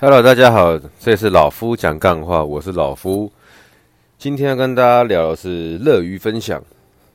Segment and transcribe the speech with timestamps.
[0.00, 3.32] Hello，大家好，这里是老夫讲干话，我是老夫。
[4.16, 6.62] 今天要跟大家聊的是乐于分享。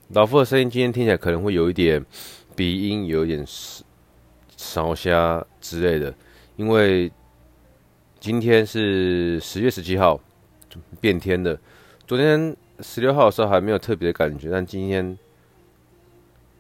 [0.10, 2.06] 老夫的声音今天听起来可能会有一点
[2.58, 3.42] 鼻音，有一点
[4.58, 6.14] 烧瞎之类的，
[6.58, 7.10] 因为
[8.20, 10.20] 今天是十月十七号，
[11.00, 11.58] 变天的。
[12.06, 15.18] 昨天十六号的时候还没有特别的感觉，但今天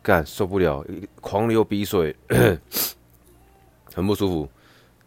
[0.01, 0.85] 干受不了，
[1.19, 2.15] 狂流鼻水，
[3.93, 4.49] 很不舒服。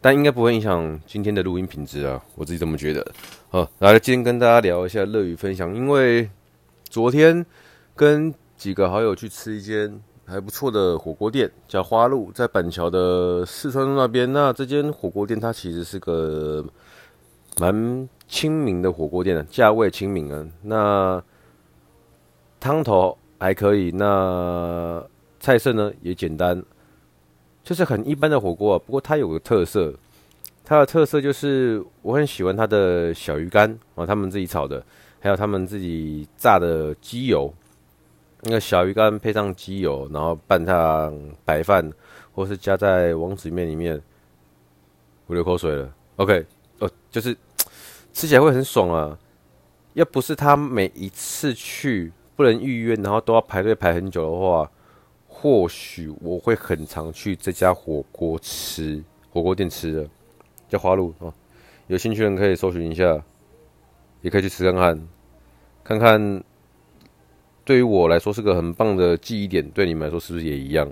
[0.07, 3.05] 但应该不会影响今天的录音品质啊，我自己这么觉得。
[3.49, 6.29] 好，来，今天跟大家聊一下乐于分享，因为
[6.87, 7.45] 昨天
[7.93, 14.31] 跟几个好友去吃一间还不错的火锅店，叫花路，在板桥的四川路那边。
[14.31, 16.63] 那这间火锅店它其实是个
[17.57, 20.47] 蛮亲民的火锅店的，价位亲民啊。
[20.61, 21.21] 那
[22.61, 25.05] 汤头还可以，那
[25.41, 26.63] 菜色呢也简单。
[27.67, 29.93] 就是很一般的火锅啊，不过它有个特色，
[30.63, 34.81] 它的特色就是我很喜欢它的小鱼干啊，他们自己炒的，
[35.19, 37.53] 还有他们自己炸的鸡油，
[38.43, 41.91] 那个小鱼干配上鸡油，然后拌上白饭，
[42.33, 44.01] 或是加在王子面里面，
[45.25, 45.93] 我流口水了。
[46.15, 46.45] OK，
[46.79, 47.35] 哦，就是
[48.13, 49.19] 吃起来会很爽啊。
[49.93, 54.71] 要不是他每一次去不能预约，然后都要排队排很久的话。
[55.39, 60.09] 或许我会很常去这家火锅吃火锅店吃的，
[60.67, 61.31] 叫花路啊。
[61.85, 63.23] 有兴趣的人可以搜寻一下，
[64.21, 65.07] 也可以去吃看看，
[65.83, 66.43] 看看
[67.63, 70.91] 对于我来说是个很棒的记忆点，对你们来说是不是也一样？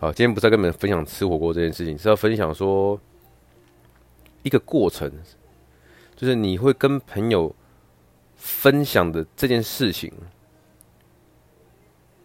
[0.00, 3.00] 好，今天不是跟你们分享吃火锅这件事情，是要分享说
[4.42, 5.08] 一个过程，
[6.16, 7.54] 就是你会跟朋友
[8.34, 10.12] 分享的这件事情。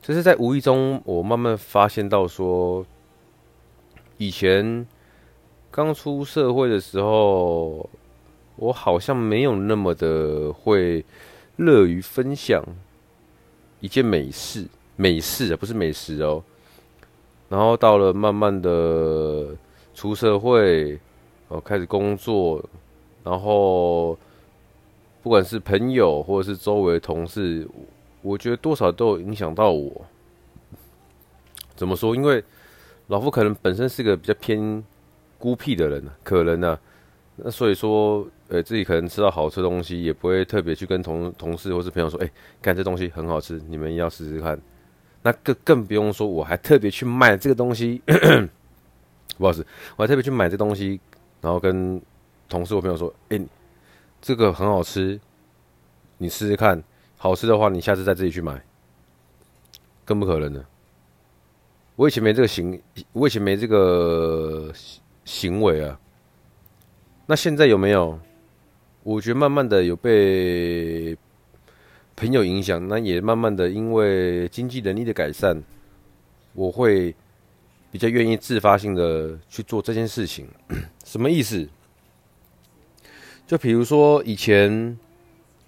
[0.08, 2.86] 就是在无意中，我慢慢发现到说，
[4.18, 4.88] 以前
[5.70, 7.90] 刚出社会的时候，
[8.56, 11.04] 我好像没有那么的会
[11.58, 12.64] 乐于分享
[13.82, 14.66] 一件美事，
[14.96, 16.42] 美事啊，不是美食哦。
[17.50, 19.54] 然后到了慢慢的
[19.94, 20.98] 出社会，
[21.50, 22.64] 哦，开始工作，
[23.26, 24.18] 然后
[25.22, 27.68] 不管是朋友或者是周围同事。
[28.22, 30.06] 我觉得多少都有影响到我。
[31.76, 32.16] 怎么说？
[32.16, 32.44] 因为
[33.08, 34.84] 老夫可能本身是个比较偏
[35.38, 36.80] 孤僻的人，可能呢、
[37.36, 44.60] 那所以说，呃，自己可能吃到好吃的东西，也不会特别去跟同同事或是朋友说，哎，看这东西很好吃，你们要试试看。
[45.22, 48.02] 那更更不用说，我还特别去卖这个东西，
[49.38, 51.00] 不好意思，我还特别去买这东西，
[51.42, 52.02] 然后跟
[52.50, 53.40] 同事或朋友说，哎，
[54.20, 55.20] 这个很好吃，
[56.18, 56.84] 你试试看。
[57.20, 58.64] 好吃的话，你下次再自己去买，
[60.06, 60.64] 更不可能的。
[61.96, 62.80] 我以前没这个行，
[63.12, 64.72] 我以前没这个
[65.26, 66.00] 行为啊。
[67.26, 68.20] 那现在有没有？
[69.02, 71.18] 我觉得慢慢的有被
[72.16, 75.60] 朋友影响，那也慢慢的因为经济能力的改善，
[76.54, 77.16] 我会
[77.92, 80.48] 比较愿意自发性的去做这件事情。
[81.04, 81.68] 什么意思？
[83.48, 84.96] 就比如说以前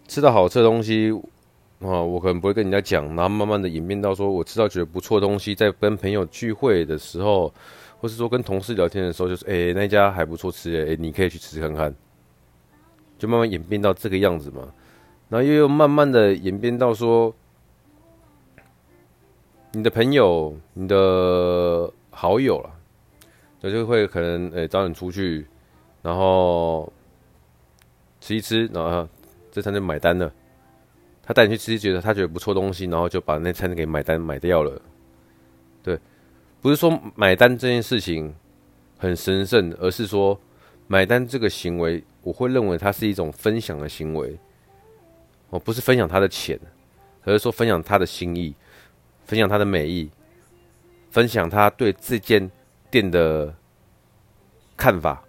[0.07, 1.11] 吃到好吃的东西。
[1.79, 7.53] 啊，我可能不会跟人家讲，然后慢慢的演变到说，我吃到觉得不错的东西，在跟朋友聚会的时候，
[8.01, 11.95] 或是说跟同事聊天的时候，就是哎、那家还不错吃，哎、你可以去吃吃看看，
[13.17, 14.67] 就慢慢演变到这个样子嘛。
[15.29, 17.34] 然后又又慢慢的演变到说，
[19.72, 22.69] 你的朋友、你的好友了，
[23.61, 25.47] 就就会可能哎、欸、找你出去，
[26.01, 26.91] 然后
[28.19, 29.07] 吃一吃，然后
[29.50, 30.29] 这餐就买单了。
[31.29, 34.81] 他带你去吃，觉得他觉得不错东西，然后就把那餐给买单买掉了。
[35.84, 35.95] 对，
[36.59, 38.34] 不是说买单这件事情
[38.97, 40.35] 很神圣，而是说
[40.88, 44.35] 买单这个行为，我会认为它是一种分享的行为。
[45.51, 46.59] 哦，不是分享他的钱，
[47.23, 48.56] 而是说分享他的心意，
[49.25, 50.09] 分享他的美意，
[51.11, 52.50] 分享他对这间
[52.90, 53.53] 店的
[54.75, 55.23] 看法。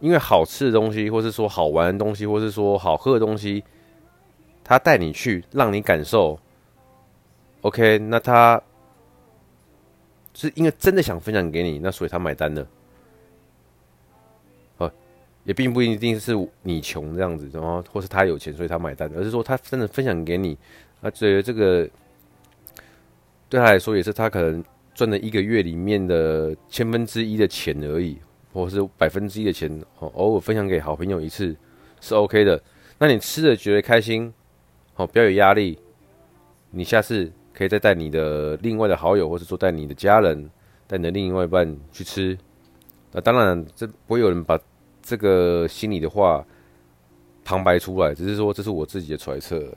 [0.00, 3.62] 因为好吃的东西，或是说好玩的东西，或是说好喝的东西。
[4.64, 6.40] 他带你去，让你感受
[7.60, 8.60] ，OK，那他
[10.32, 12.66] 是因为真的想分享给你，那所以他买单了。
[14.78, 14.90] 哦，
[15.44, 16.32] 也并不一定是
[16.62, 20.56] 你穷这样子，然后或是他有钱，所以他买单，而是说他真的分享给你，
[21.02, 21.86] 他觉得这个
[23.50, 24.64] 对他来说也是他可能
[24.94, 28.18] 赚了一个月里面的千分之一的钱而已，
[28.52, 31.54] 或是百分之一的钱，哦，偶尔分享给好朋友一次
[32.00, 32.60] 是 OK 的。
[32.96, 34.32] 那你吃的觉得开心？
[34.94, 35.78] 好，不要有压力。
[36.70, 40.48] 你下次可以再带你的另外的好友，或者说带你的家人，
[40.86, 42.38] 带你的另外一半去吃。
[43.12, 44.58] 那当然，这不会有人把
[45.02, 46.44] 这个心里的话
[47.44, 49.72] 旁白出来，只是说这是我自己的揣测。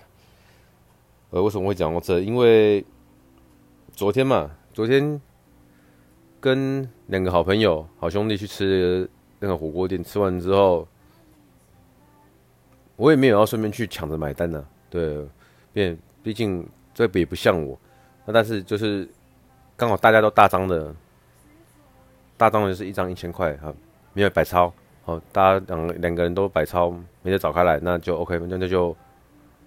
[1.31, 2.19] 呃，为什么会讲到这？
[2.19, 2.85] 因为
[3.91, 5.19] 昨天嘛，昨天
[6.39, 9.09] 跟两个好朋友、好兄弟去吃
[9.39, 10.87] 那个火锅店，吃完之后，
[12.95, 15.28] 我也没有要顺便去抢着买单呢、对，
[15.74, 17.78] 变毕竟这也不像我。
[18.25, 19.07] 那但是就是
[19.75, 20.94] 刚好大家都大张的，
[22.38, 23.74] 大张的就是一张一千块哈，
[24.13, 24.74] 没有百钞。
[25.04, 28.95] 好，大家两两个人都百钞，没得找开来，那就 OK，那那就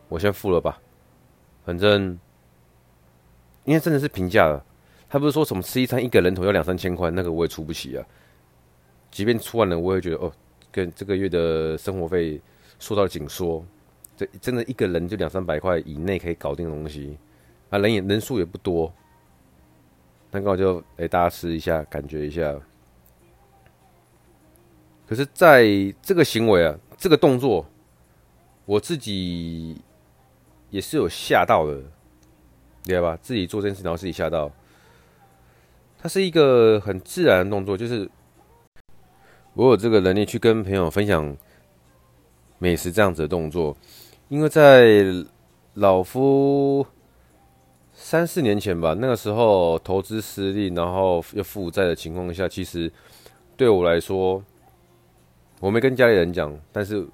[0.08, 0.78] 我先付了吧。
[1.64, 2.18] 反正，
[3.64, 4.62] 因为真的是平价了，
[5.08, 8.04] 他不是说什么吃一餐一个人头要两三千块，那个我也出不起啊。
[9.10, 10.30] 即便出完了，我也觉得哦，
[10.70, 12.38] 跟这个月的生活费
[12.78, 13.64] 受到了紧缩，
[14.28, 17.16] 这真的一个人就两三百块以内可以搞定的东西
[17.70, 18.92] 啊，人也人数也不多，
[20.30, 22.54] 那刚好就哎大家吃一下，感觉一下。
[25.06, 25.64] 可是在
[26.02, 27.64] 这个行为啊，这个动作，
[28.66, 29.80] 我自己。
[30.70, 31.82] 也是有吓到的，
[32.84, 33.18] 对吧？
[33.20, 34.48] 自己做这件事，然后自己吓到。
[35.98, 38.08] 它是一个很自然的动作，就是
[39.54, 41.36] 我有这个能力去跟朋友分享
[42.58, 43.76] 美食这样子的动作。
[44.30, 45.04] 因为在
[45.74, 46.86] 老夫
[47.92, 52.90] 三四年前吧，那个时候投资失利，然后又负债的情况下，其实
[53.56, 54.40] 对我来说，
[55.58, 57.04] 我没跟家里人讲，但是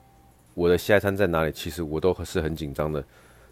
[0.53, 3.03] 我的下一餐在哪里，其实我都是很紧张的。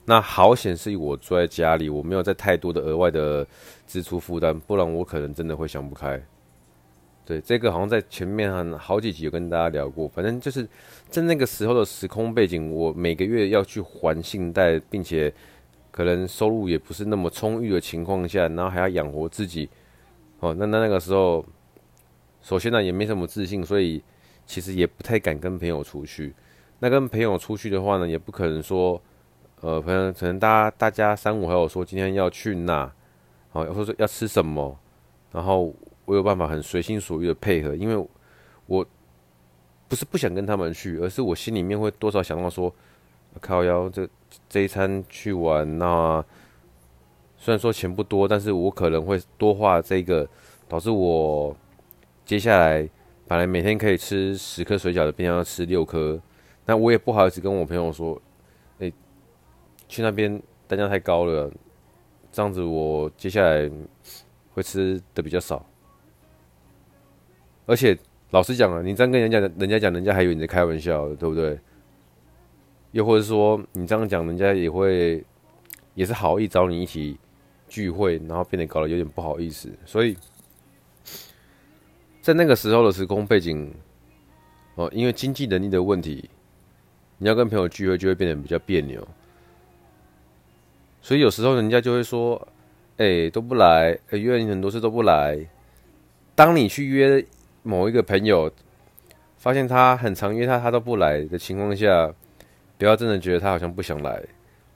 [0.04, 3.46] 那好险是我住在家里，我没有再太多的额外的
[3.86, 6.22] 支出负担，不然我可能真的会想不开。
[7.24, 10.68] 对，这个好像在前面好几集有跟大家聊过，反正就是
[11.08, 15.32] 在那个时候的时空背景，我每个月要去还信贷，并且
[15.90, 19.68] 可能收入也不是那么充裕的情况下，然后还要养活自己。
[20.40, 21.44] 哦，那那那个时候，
[22.42, 24.02] 首先呢也没什么自信，所以
[24.44, 26.34] 其实也不太敢跟朋友出去。
[26.80, 29.00] 那跟朋友出去的话呢，也不可能说。
[29.60, 32.92] 呃，可能可能大家大家三五好友说今天要去哪，
[33.48, 34.78] 好，或者说要吃什么，
[35.32, 35.74] 然后
[36.04, 38.08] 我有办法很随心所欲的配合，因为
[38.66, 38.86] 我
[39.88, 42.74] 不是不想跟他们去，而是我心里面会多少想到说，
[43.40, 44.08] 靠腰这
[44.48, 46.24] 这一餐去玩，那
[47.36, 50.28] 虽然说钱不多，但是我可能会多花这个，
[50.68, 51.56] 导致我
[52.24, 52.88] 接下来
[53.26, 56.20] 本来每天可以吃十颗水饺的，变成要吃六颗，
[56.66, 58.20] 那我也不好意思跟我朋友说。
[58.80, 58.92] 哎
[59.86, 61.52] 去那边单价太高了，
[62.32, 63.70] 这样子我接下来
[64.54, 65.64] 会吃的比较少。
[67.66, 67.96] 而且
[68.30, 71.58] 老实讲啊，你这样跟人家，人家讲，人家还以为你在开玩笑，对不对？
[72.92, 75.24] 又或者说你这样讲，人家也会
[75.94, 77.18] 也是好意找你一起
[77.68, 79.68] 聚会，然后变得搞得有点不好意思。
[79.84, 80.16] 所以
[82.20, 83.72] 在那个时候的时空背景，
[84.74, 86.28] 哦，因为经济能力的问题，
[87.18, 89.06] 你要跟朋友聚会就会变得比较别扭。
[91.00, 92.48] 所以有时候人家就会说
[92.96, 95.38] ：“哎、都不来，欸、约你很多次都不来。”
[96.34, 97.24] 当你去约
[97.64, 98.48] 某一个朋友，
[99.36, 102.14] 发现他很常约他，他都不来的情况下，
[102.78, 104.22] 不要真的觉得他好像不想来。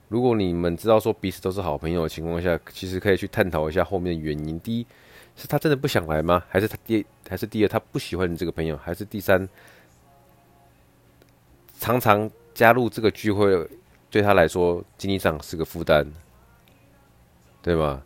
[0.09, 4.59] 如果你们知道说彼此都是好朋友的情况下，其实可以去探讨一下后面的原因。
[4.59, 4.85] 第一，
[5.37, 6.43] 是他真的不想来吗？
[6.49, 8.75] 还是他第还是第二，他不喜欢你这个朋友？
[8.77, 9.47] 还是第三，
[11.79, 13.67] 常常加入这个聚会？
[14.11, 16.03] 对他来说，经济上是个负担，
[17.61, 18.01] 对吗？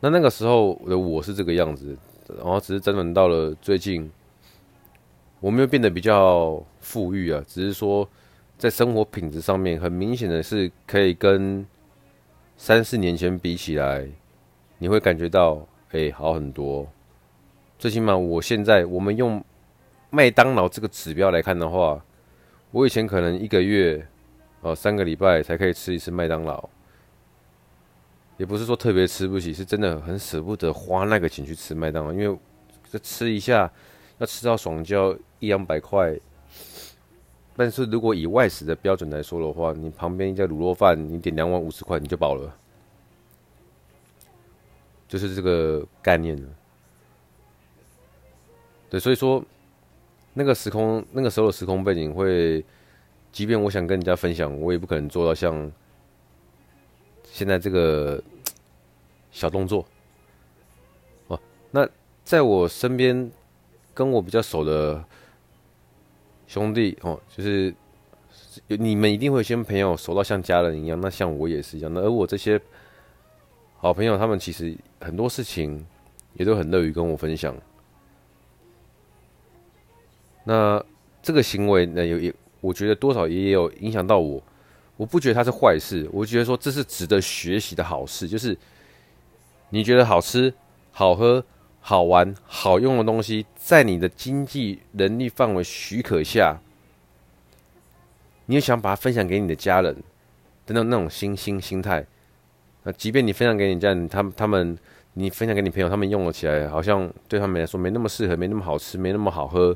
[0.00, 1.96] 那那个时候的我是这个样子，
[2.28, 4.10] 然后只是辗转到了最近，
[5.40, 8.08] 我没有变得比较富裕啊，只是说
[8.56, 11.66] 在生活品质上面，很明显的是可以跟
[12.56, 14.08] 三四年前比起来，
[14.78, 16.86] 你会感觉到哎好很多。
[17.78, 19.44] 最起码我现在，我们用
[20.10, 22.04] 麦当劳这个指标来看的话，
[22.70, 24.06] 我以前可能一个月。
[24.64, 26.70] 呃，三个礼拜才可以吃一次麦当劳，
[28.42, 32.36] 也不是说特别吃不起，是真的很舍不得花那个钱去吃麦当劳，因为
[32.90, 33.70] 这吃一下
[34.18, 36.18] 要吃到爽就要一两百块。
[37.54, 42.52] 但是如果以外食的标准来说的话，你旁边一家卤肉饭，你点两碗五十块你就饱了，
[45.06, 46.48] 就是这个概念了。
[48.90, 49.40] 对，所以说
[50.34, 52.64] 那个时空，那个时候的时空背景会。
[53.30, 55.72] 即便我想跟人家分享，我也不可能做到像
[57.24, 58.22] 现在这个
[59.32, 59.84] 小动作。
[61.26, 61.40] 哦，
[61.72, 61.88] 那
[62.22, 63.28] 在我身边
[63.92, 65.04] 跟我比较熟的
[66.46, 67.74] 兄弟哦，就是
[68.68, 71.92] 你们一定会先朋友熟到像家人一样，那像我也是一样。
[71.92, 72.60] 那而我这些
[73.78, 75.84] 好朋友，他们其实很多事情
[76.34, 77.56] 也都很乐于跟我分享。
[80.44, 80.84] 那
[81.22, 84.42] 这个行为呢，有也我觉得多少也有影响到我。
[84.96, 88.28] 我不觉得它是坏事，我觉得说这是值得学习的好事。
[88.28, 88.56] 就是
[89.74, 90.52] 你觉得好吃、
[90.90, 91.42] 好喝、
[91.80, 96.60] 好玩、好用的东西，在你的经济能力范围许可下，
[98.46, 99.94] 你也想把它分享给你的家人，
[100.66, 102.04] 的那那种心心心态。
[102.82, 104.76] 那即便你分享给你家人，他们他们，
[105.14, 109.74] 你分享给你朋友，他们用了起来，好像对他们来说没那么适合，没那么好吃，没那么好喝。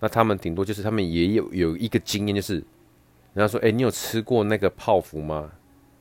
[0.00, 2.56] 那他们顶多就是他们也有有一个经验，就是
[3.32, 5.50] 人家说：“哎、你有吃过那个泡芙吗？”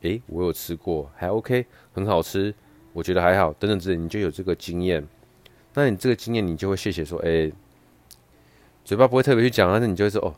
[0.04, 2.54] 哎、我有吃过，还 OK，很好吃，
[2.94, 3.54] 我觉得还好。
[3.54, 5.06] 等等之类，你就有这个经验。
[5.74, 7.52] 那你这个经验，你就会谢谢说：“哎、
[8.84, 10.36] 嘴巴不会特别去讲，但是你就会说：哦，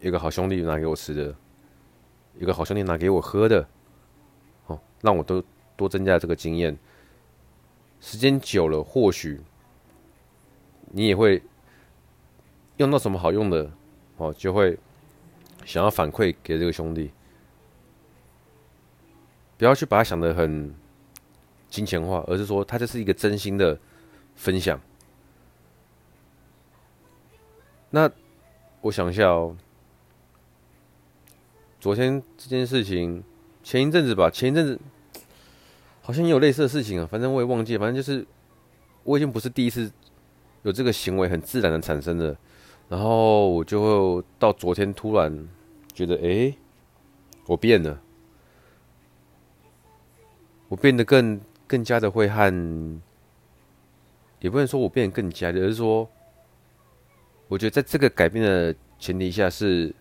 [0.00, 1.34] 有个好兄弟拿给我吃的，
[2.38, 3.66] 有个好兄弟拿给我喝的。”
[4.66, 5.42] 哦让我都
[5.76, 6.76] 多增加这个经验，
[8.00, 9.40] 时间久了，或许
[10.90, 11.42] 你也会
[12.76, 13.70] 用到什么好用的
[14.18, 14.78] 哦，就会
[15.64, 17.10] 想要反馈给这个兄弟。
[19.58, 20.74] 不要去把它想得很
[21.72, 23.78] 金钱化，而是说它就是一个真心的
[24.36, 24.78] 分享。
[27.88, 28.10] 那
[28.82, 29.56] 我想一下哦，
[31.80, 33.24] 昨天这件事情。
[33.64, 34.76] 前一阵子吧，前一阵子
[36.00, 37.78] 好像也有类似的事情啊，反正我也忘记。
[37.78, 38.26] 反正就是
[39.04, 39.88] 我已经不是第一次
[40.64, 42.36] 有这个行为，很自然的产生的。
[42.88, 45.48] 然后我就会到昨天突然
[45.94, 46.52] 觉得，哎，
[47.46, 48.00] 我变了，
[50.66, 51.40] 我变得更
[51.72, 53.00] 更加的会和，
[54.40, 56.06] 也不能说我变得更加，而是说，
[57.48, 59.94] 我觉得在这个改变的前提下，是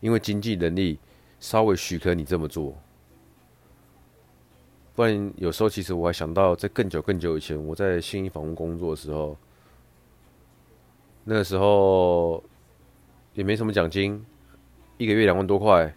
[0.00, 0.98] 因为经济能力。
[1.40, 2.74] 稍微许可你这么做，
[4.92, 9.36] 不然有时候其实我还想到，在更久更久以前，我在新一房屋工作的时候，
[11.22, 12.42] 那个时候
[13.34, 14.26] 也没什么奖金，
[14.96, 15.94] 一个月两万多块，然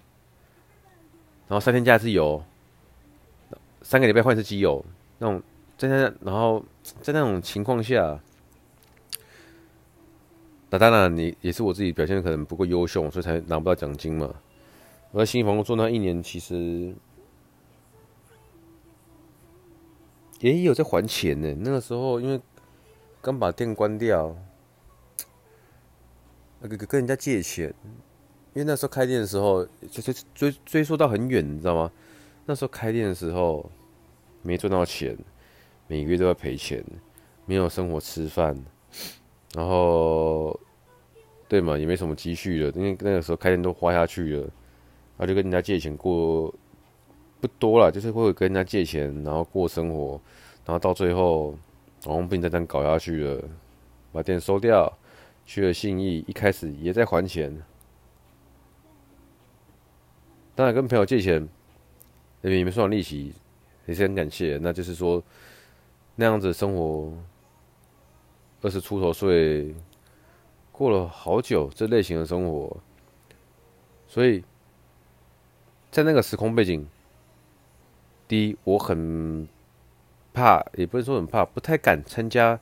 [1.50, 2.44] 后三天假一次油，
[3.81, 4.83] 三个礼拜换一次机油，
[5.17, 5.41] 那种
[5.77, 6.63] 在那然后
[7.01, 8.19] 在那种情况下，
[10.69, 14.33] 那当然你也是我自己表现可能不够优秀，所以才拿不到奖金嘛。
[15.11, 16.95] 我在新房屋做那一年，其实
[20.39, 21.53] 也有在还钱呢。
[21.59, 22.39] 那个时候因为
[23.19, 24.35] 刚把店关掉，
[26.59, 27.73] 那个跟人家借钱，
[28.53, 31.91] 因为那时候开店的时候，就追追追溯到很远，你知道吗？
[32.45, 33.69] 那时候开店的时候
[34.41, 35.17] 没赚到钱，
[35.88, 36.83] 每个月都要赔钱，
[37.45, 38.57] 没有生活吃饭，
[39.53, 40.60] 然后
[41.48, 44.50] 对嘛，也没什么积蓄了，因为那个时候开店都花下去了。
[45.17, 46.51] 然后就跟人家借钱过，
[47.39, 50.19] 不多了，就是会跟人家借钱，然后过生活，
[50.65, 51.55] 然后到最后，
[52.03, 53.43] 然后被人家这样搞下去了，
[54.12, 54.91] 把店收掉，
[55.45, 57.62] 去了信义，一开始也在还钱，
[60.55, 61.48] 当然跟朋友借钱，
[62.41, 63.33] 那边也没收利息，
[63.86, 64.60] 也是很感谢。
[64.62, 65.24] 那就是说，
[66.15, 67.13] 那样子生活，
[68.62, 69.74] 二十出头岁，
[70.71, 72.77] 过了好久，这类型的生活，
[74.07, 74.43] 所以。
[75.91, 76.88] 在那个时空背景，
[78.25, 79.45] 第一，我很
[80.33, 82.57] 怕，也不是说很怕，不太敢参加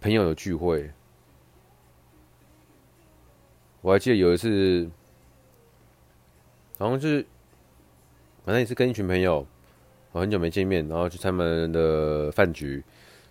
[0.00, 0.90] 朋友的聚会。
[3.82, 4.90] 我还记得有一次，
[6.78, 7.26] 然后就是，
[8.44, 9.46] 反正也是跟一群朋友，
[10.12, 12.82] 我很久没见面，然后去他们的饭局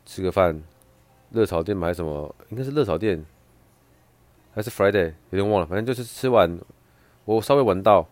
[0.06, 0.62] 吃个饭，
[1.32, 2.36] 热炒店买还是什么？
[2.50, 3.25] 应该是热炒店，
[4.53, 5.13] 还是 Friday？
[5.32, 6.60] 有点忘了，反正就是吃完，
[7.25, 8.08] 我稍微晚到。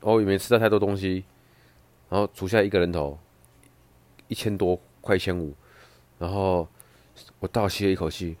[0.00, 1.24] 然后也没吃到太多东西，
[2.10, 3.18] 然后除下一个人头，
[4.28, 5.54] 一千多，快一千五，
[6.18, 6.68] 然后
[7.38, 8.36] 我倒吸了一口气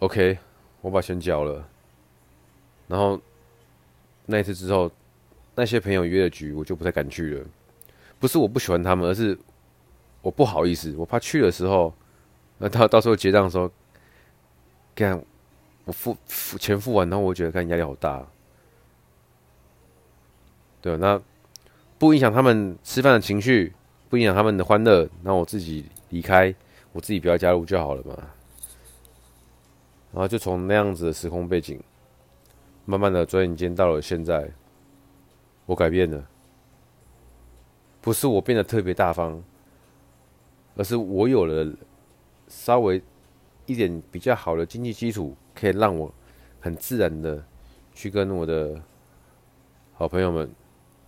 [0.00, 0.36] ，OK，
[0.80, 1.64] 我把钱缴了，
[2.88, 3.20] 然后
[4.26, 4.90] 那一次之后，
[5.54, 7.46] 那些朋友约的局我就不太敢去了，
[8.18, 9.38] 不是我不喜欢他们，而是
[10.22, 11.94] 我不好意思，我怕去的时候，
[12.58, 13.70] 那到到时候结账的时候，
[14.94, 15.22] 看
[15.84, 18.26] 我付付钱付完，然后我觉得看压力好大。
[20.80, 21.20] 对，那
[21.98, 23.72] 不影响他们吃饭的情绪，
[24.08, 26.54] 不影响他们的欢乐，那我自己离开，
[26.92, 28.16] 我自己不要加入就好了嘛。
[30.12, 31.82] 然后就从那样子的时空背景，
[32.84, 34.48] 慢慢的转眼间到了现在，
[35.66, 36.28] 我改变了，
[38.00, 39.42] 不是我变得特别大方，
[40.76, 41.74] 而是我有了
[42.48, 43.02] 稍微
[43.66, 46.12] 一点比较好的经济基础，可以让我
[46.60, 47.44] 很自然的
[47.92, 48.82] 去跟我的
[49.94, 50.50] 好朋友们。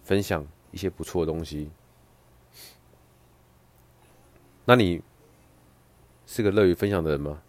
[0.06, 1.68] 分享一些不错的东西，
[4.64, 5.02] 那你
[6.26, 7.42] 是个乐于分享的人吗？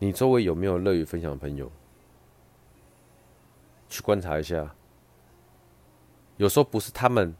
[0.00, 1.70] 你周围有没有乐于分享的朋友？
[3.88, 4.74] 去观察一下。
[6.42, 7.32] 有时候不是他们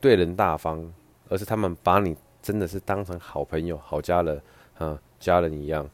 [0.00, 0.88] 对人大方，
[1.28, 4.40] 而是他们把你真的是当成好朋友、好家人
[4.78, 5.90] 啊，家人一样，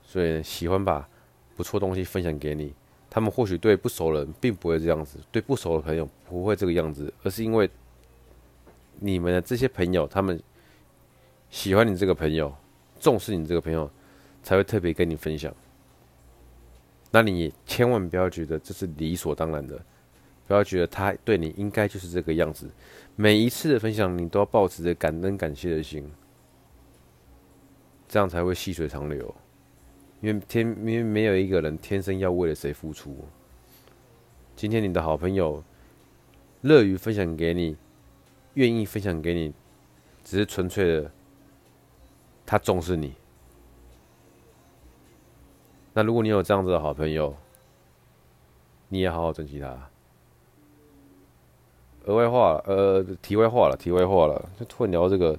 [0.00, 1.08] 所以喜欢把
[1.56, 2.72] 不错东西分享给你。
[3.10, 7.68] 他们或许对不熟人并不会这样子，对不熟的朋友不会这个样子，而是因为
[9.00, 10.40] 你们的这些朋友，他们
[11.50, 12.54] 喜欢你这个朋友，
[13.00, 13.90] 重视你这个朋友，
[14.44, 15.52] 才会特别跟你分享。
[17.10, 19.76] 那你千万不要觉得这是理所当然的。
[20.48, 22.68] 不要觉得他对你应该就是这个样子，
[23.14, 26.10] 每一次的分享你都要抱持着感恩感谢的心，
[28.08, 29.34] 这样才会细水长流。
[30.22, 33.14] 因为天，因为没有一个人天生要为了谁付出。
[34.56, 35.62] 今天你的好朋友
[36.62, 37.76] 乐于分享给你，
[38.54, 39.52] 愿意分享给你，
[40.24, 41.12] 只是纯粹的
[42.46, 43.12] 他重视你。
[45.92, 47.36] 那如果你有这样子的好朋友，
[48.88, 49.90] 你也好好珍惜他。
[52.08, 55.38] 额外话，呃，题外话了，题外话了，就突然聊这个。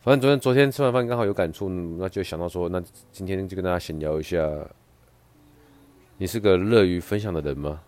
[0.00, 4.38] 反正昨天昨天吃完饭刚好有感触，那就想到说，那今天就跟大家闲聊一下。
[6.18, 7.80] 你是个乐于分享的人吗？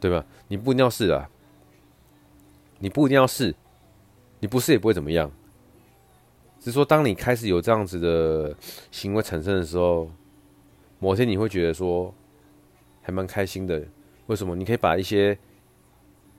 [0.00, 0.24] 对吧？
[0.48, 1.30] 你不一定要试啊，
[2.80, 3.54] 你不一定要试，
[4.40, 5.30] 你不试也不会怎么样。
[6.58, 8.52] 只是说，当你开始有这样子的
[8.90, 10.10] 行为产生的时候，
[10.98, 12.12] 某天你会觉得说，
[13.02, 13.80] 还蛮开心的。
[14.26, 14.56] 为什么？
[14.56, 15.38] 你可以把一些。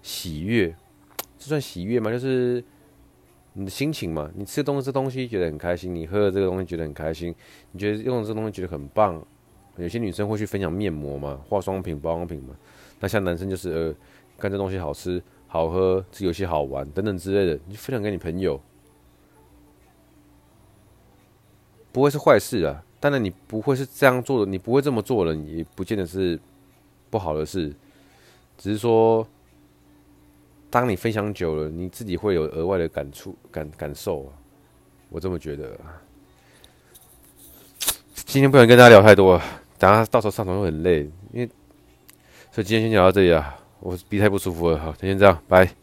[0.03, 0.75] 喜悦，
[1.39, 2.11] 这算喜悦吗？
[2.11, 2.63] 就是
[3.53, 4.29] 你的心情嘛。
[4.35, 7.33] 你吃东西，这东西觉得很开心；你喝了这个东西觉得很开心；
[7.71, 9.25] 你觉得用了这个东西觉得很棒。
[9.77, 12.55] 有些女生会去分享面膜嘛、化妆品、保养品嘛。
[12.99, 13.95] 那像男生就是呃，
[14.37, 18.61] 看这东西好吃、好喝，这游戏好玩等等之类的，你分享给你朋友，
[21.91, 22.83] 不会是坏事啊。
[22.99, 26.39] 当然你不会是这样做的，你不会这么做的，也不见得是
[27.09, 27.73] 不好的事，
[28.57, 29.25] 只是说。
[30.73, 34.33] 当你分享久了，你自己会有额外的感触、感感受啊，
[35.09, 35.79] 我这么觉得。
[38.15, 39.39] 今天不能跟大家聊太多，
[39.77, 41.47] 等下到时候上床会很累，因为
[42.51, 45.82] 所以今天先聊到这里啊，我鼻太不舒服了，好，先这样，拜。